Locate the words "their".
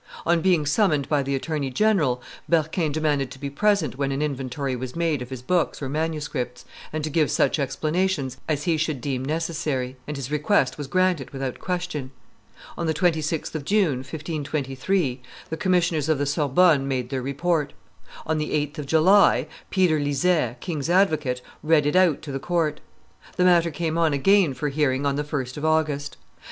17.11-17.21